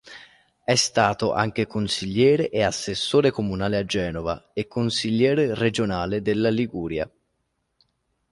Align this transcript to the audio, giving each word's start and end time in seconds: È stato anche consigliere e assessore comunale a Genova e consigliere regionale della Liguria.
È 0.63 0.73
stato 0.73 1.31
anche 1.31 1.67
consigliere 1.67 2.49
e 2.49 2.63
assessore 2.63 3.29
comunale 3.29 3.77
a 3.77 3.85
Genova 3.85 4.49
e 4.51 4.65
consigliere 4.67 5.53
regionale 5.53 6.23
della 6.23 6.49
Liguria. 6.49 7.07